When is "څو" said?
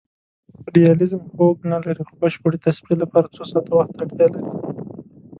3.35-3.43